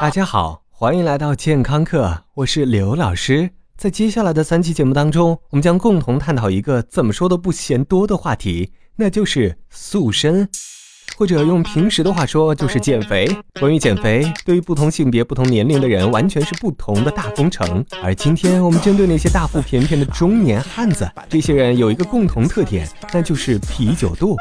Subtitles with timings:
[0.00, 3.50] 大家好，欢迎来到健康课，我是刘老师。
[3.76, 10.48] 在接下来的三期节目当中，我们将共同探讨一个怎么说都不嫌多的话题，那就是塑身，
[11.18, 13.28] 或者用平时的话说就是减肥。
[13.60, 17.84] 关于减肥，对于不同性别、不同年龄的人，完全是不同的大工程。
[18.02, 24.34] 而今天我们针对那些大腹便便的中年汉子，这些人有一个共同特点，那就是啤酒肚。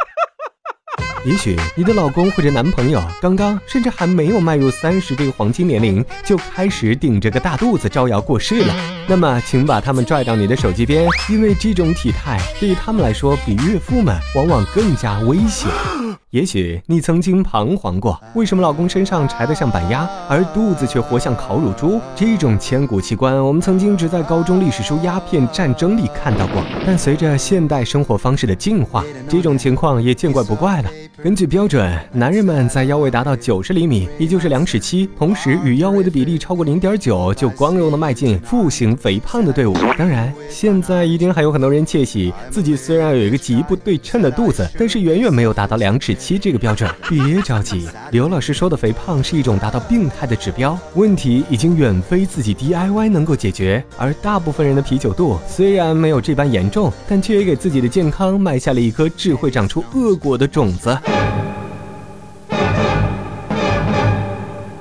[1.26, 8.74] 也许你的老公或者男朋友刚刚甚至还没有迈入三十这个黄金年龄，就开始顶着个大肚子招摇过市了。
[9.08, 15.70] 那么，请把他们拽到你的手机边，因为这种体态对于他们来说，比岳父们往往更加危险。
[16.30, 22.00] 也许你曾经彷徨过，为什么老公身上柴得像板鸭，而肚子却活像烤乳猪？
[22.16, 26.64] 这种千古奇观，我们曾经只在高中历史书鸦片战争里看到过。
[26.86, 30.90] 但随着现代生活方式的进化，这种情况也见怪不怪了。
[31.22, 39.74] 根据标准，男人们在腰围达到九十厘米，也就是两尺七，同时与腰围的比例超过零点九，就光荣的迈进腹型肥胖的队伍。
[39.98, 46.90] 当然，现在一定还有很多人窃喜，自己虽然有一个极不对称的肚子，但是远远没有达到两尺七这个标准。
[47.10, 53.84] 别着急，刘老师说的肥胖是一种达到病态的指标，问题已经远非自己 DIY 能够解决。
[53.98, 60.98] 而大部分人的啤酒肚虽然没有这般严重，但却也给自己的健康埋下了一颗智慧长出恶果的种子。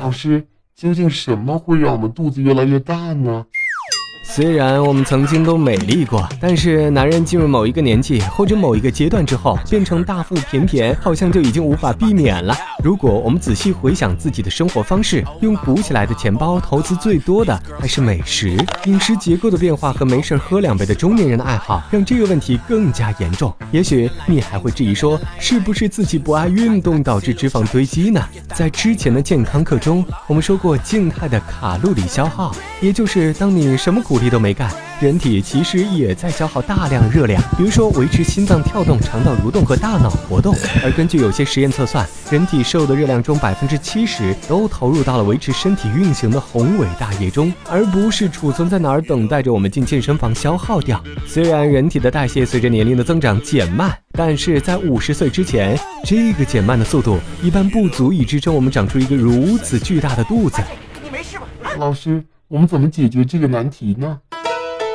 [0.09, 3.45] 老师，究竟什么会让我们肚子越来越大呢？
[4.31, 12.55] 虽然我们曾经都美丽过，但是男人进入某一个年纪或者某一个阶段之后，变成大腹便便，好像就已经无法避免了。
[12.85, 18.57] 如果我们仔细回想自己的生活方式，用鼓起来的钱包投资最多的还是美食。
[18.85, 23.53] 饮食结构的变化和没事喝两杯的中年人的爱好，让这个问题更加严重。
[23.73, 28.23] 也许你还会质疑说，是不是自己不爱运动导致脂肪堆积呢？
[28.55, 34.18] 在之前的健康课中，我们说过静态的卡路里消耗，也就是当你什么苦。
[34.19, 34.71] 力都没干，
[35.01, 40.55] 人体其实也在消耗大量热量，比如说维持心脏跳动、肠道蠕动和大脑活动。
[40.85, 51.03] 而根据有些实验测算，人体摄入的热量中百分之七十都投入到了维持身体运行的宏伟大业中，而不是储存在哪儿等待着我们进健身房消耗掉。
[51.27, 60.63] 虽然人体的代谢随着年龄的增长减慢，但是在五十岁之前，这个减慢的速度一般不足以支撑我们长出一个如此巨大的肚子。
[61.03, 61.45] 你没事吧，
[61.79, 62.25] 老师？
[62.51, 64.21] 我们怎么解决这个难题呢？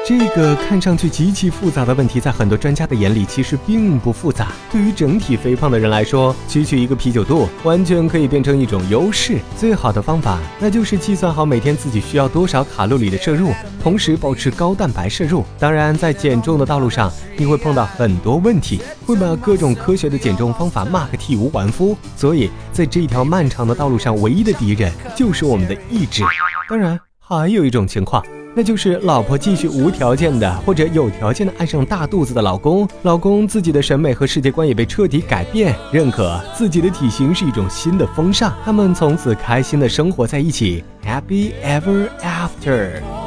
[0.07, 4.51] 这个看上去极其复杂的问题，在很多专家的眼里其实并不复杂。
[4.71, 9.37] 对于整体肥胖的人来说，区区一个啤酒肚，完全可以变成一种优势。
[9.55, 13.51] 最好的方法，那就是计算好每天自己需要多少卡路里的摄入，
[13.83, 15.45] 同时保持高蛋白摄入。
[15.59, 21.95] 当然，在减重的道路上，你会碰到很多问题，会把各种科学的减重方法骂个体无完肤。
[22.17, 26.23] 所以，在这一条漫长的道路上，唯一的敌人就是我们的意志。
[26.67, 26.99] 当然。
[27.37, 28.23] 还有一种情况，
[28.55, 43.22] 那就是老婆继续无条件的或者有条件的爱上大肚子的老公，老公自己的审美和世界观也被彻底改变，认可自己的体型是一种新的风尚，他们从此开心的生活在一起，Happy Ever After。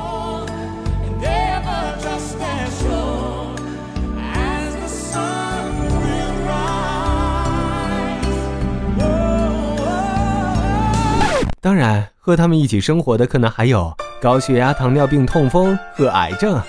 [11.66, 12.08] 当然。
[12.26, 16.60] 和他们一起生活的可能还有高血压、糖尿病、痛风和癌症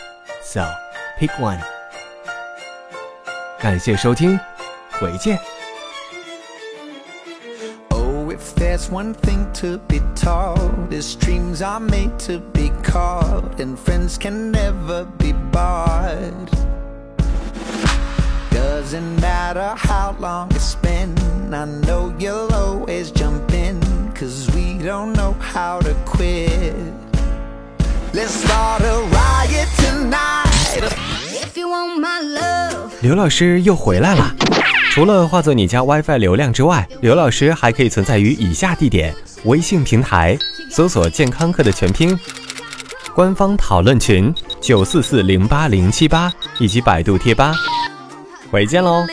[0.44, 0.64] ，So
[1.20, 1.58] pick one。
[3.60, 4.40] 感谢收听，
[5.00, 5.40] 回见。
[7.90, 13.76] Oh, if there's one thing to be taught, is dreams are made to be caught, and
[13.78, 16.52] friends can never be bought.
[18.52, 21.16] Doesn't matter how long it's been,
[21.52, 23.37] I know you'll always jump
[24.88, 26.74] don't know how to quit
[28.14, 30.82] Let's start a riot tonight
[31.34, 34.34] If you want my love 刘老师又回来了。
[34.92, 39.14] 除了化作你家 WiFi 流量之外，刘老师还可以存在于以下地点：
[39.44, 40.38] 微信平台
[40.72, 42.18] 搜索“健康课”的全拼，
[43.14, 47.54] 官方讨论群九四四零八零七八，以及百度贴吧。
[48.50, 49.06] 回见喽。